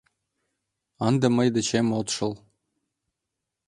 —Ынде 1.07 1.27
мый 1.35 1.47
дечем 1.55 1.87
от 1.99 2.07
шыл. 2.15 2.33